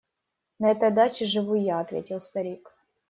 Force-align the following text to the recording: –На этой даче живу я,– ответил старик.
–На 0.59 0.71
этой 0.71 0.89
даче 0.89 1.25
живу 1.25 1.53
я,– 1.53 1.79
ответил 1.79 2.19
старик. 2.21 2.73